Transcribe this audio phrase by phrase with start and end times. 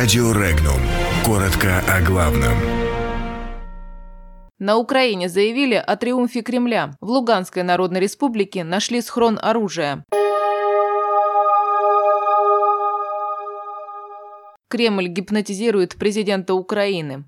[0.00, 0.80] Радио Регнум.
[1.26, 2.56] Коротко о главном.
[4.60, 6.92] На Украине заявили о триумфе Кремля.
[7.00, 10.04] В Луганской Народной Республике нашли схрон оружия.
[14.68, 17.24] Кремль гипнотизирует президента Украины.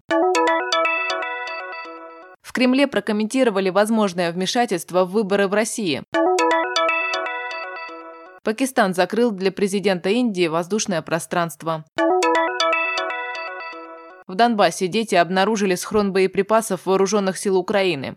[2.41, 6.05] В Кремле прокомментировали возможное вмешательство в выборы в России.
[8.45, 11.85] Пакистан закрыл для президента Индии воздушное пространство.
[14.31, 18.15] В Донбассе дети обнаружили схрон боеприпасов вооруженных сил Украины.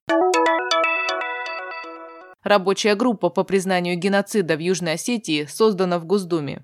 [2.44, 6.62] Рабочая группа по признанию геноцида в Южной Осетии создана в Госдуме.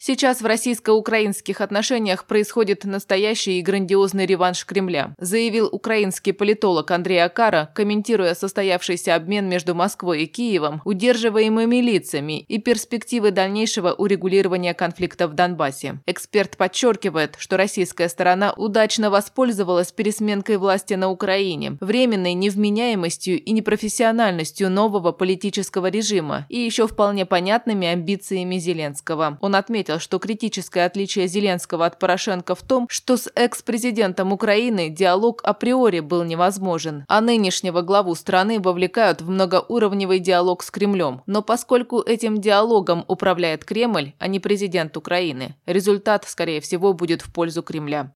[0.00, 7.72] Сейчас в российско-украинских отношениях происходит настоящий и грандиозный реванш Кремля, заявил украинский политолог Андрей Акара,
[7.74, 15.34] комментируя состоявшийся обмен между Москвой и Киевом, удерживаемыми лицами и перспективы дальнейшего урегулирования конфликта в
[15.34, 15.98] Донбассе.
[16.06, 24.70] Эксперт подчеркивает, что российская сторона удачно воспользовалась пересменкой власти на Украине, временной невменяемостью и непрофессиональностью
[24.70, 29.38] нового политического режима и еще вполне понятными амбициями Зеленского.
[29.40, 35.40] Он отметил, что критическое отличие Зеленского от Порошенко в том, что с экс-президентом Украины диалог
[35.44, 41.22] априори был невозможен, а нынешнего главу страны вовлекают в многоуровневый диалог с Кремлем.
[41.26, 47.32] Но поскольку этим диалогом управляет Кремль, а не президент Украины, результат, скорее всего, будет в
[47.32, 48.12] пользу Кремля.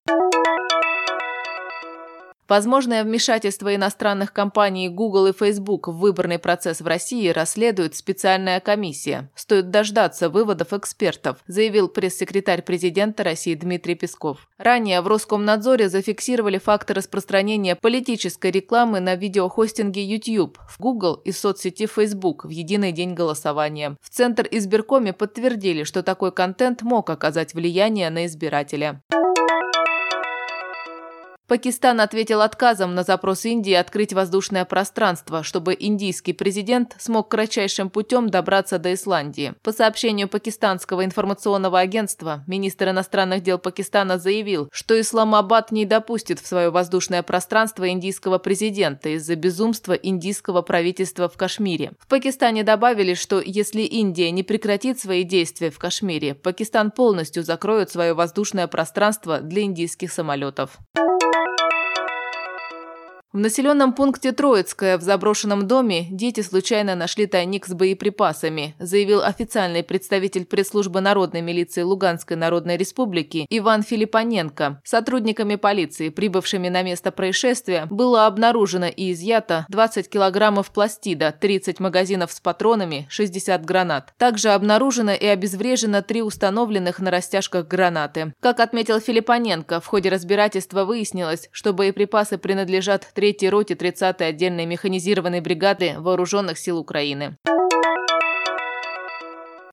[2.53, 9.31] Возможное вмешательство иностранных компаний Google и Facebook в выборный процесс в России расследует специальная комиссия.
[9.35, 14.51] Стоит дождаться выводов экспертов, заявил пресс-секретарь президента России Дмитрий Песков.
[14.59, 21.87] Ранее в Роскомнадзоре зафиксировали факты распространения политической рекламы на видеохостинге YouTube, в Google и соцсети
[21.87, 23.97] Facebook в единый день голосования.
[24.03, 29.01] В Центр избиркоме подтвердили, что такой контент мог оказать влияние на избирателя.
[31.53, 38.31] Пакистан ответил отказом на запрос Индии открыть воздушное пространство, чтобы индийский президент смог кратчайшим путем
[38.31, 39.53] добраться до Исландии.
[39.63, 46.47] По сообщению пакистанского информационного агентства, министр иностранных дел Пакистана заявил, что Исламабад не допустит в
[46.47, 51.93] свое воздушное пространство индийского президента из-за безумства индийского правительства в Кашмире.
[51.99, 57.91] В Пакистане добавили, что если Индия не прекратит свои действия в Кашмире, Пакистан полностью закроет
[57.91, 60.79] свое воздушное пространство для индийских самолетов.
[63.33, 69.83] В населенном пункте Троицкое в заброшенном доме дети случайно нашли тайник с боеприпасами, заявил официальный
[69.83, 74.83] представитель пресс-службы народной милиции Луганской Народной Республики Иван Филиппоненко.
[74.85, 82.33] Сотрудниками полиции, прибывшими на место происшествия, было обнаружено и изъято 20 килограммов пластида, 30 магазинов
[82.33, 84.13] с патронами, 60 гранат.
[84.19, 88.35] Также обнаружено и обезврежено три установленных на растяжках гранаты.
[88.41, 95.41] Как отметил Филиппоненко, в ходе разбирательства выяснилось, что боеприпасы принадлежат 3-й роте 30-й отдельной механизированной
[95.41, 97.37] бригады Вооруженных сил Украины.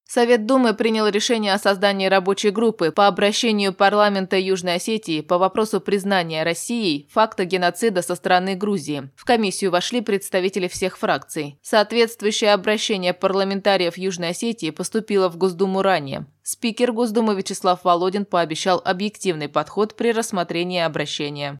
[0.06, 5.80] Совет Думы принял решение о создании рабочей группы по обращению парламента Южной Осетии по вопросу
[5.80, 9.12] признания Россией факта геноцида со стороны Грузии.
[9.16, 11.60] В комиссию вошли представители всех фракций.
[11.62, 16.26] Соответствующее обращение парламентариев Южной Осетии поступило в Госдуму ранее.
[16.42, 21.60] Спикер Госдумы Вячеслав Володин пообещал объективный подход при рассмотрении обращения.